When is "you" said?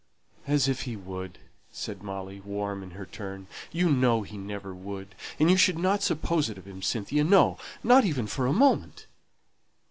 3.71-3.87, 5.51-5.57